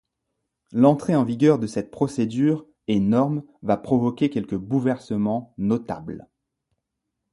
[0.71, 6.27] L'entrée en vigueur de cette procédure et norme va provoquer quelques bouleversements notables.